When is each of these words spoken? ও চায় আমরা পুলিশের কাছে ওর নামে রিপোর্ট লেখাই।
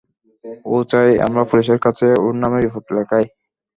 ও 0.65 0.87
চায় 0.91 1.13
আমরা 1.25 1.43
পুলিশের 1.49 1.79
কাছে 1.85 2.07
ওর 2.23 2.33
নামে 2.41 2.57
রিপোর্ট 2.59 2.87
লেখাই। 2.95 3.25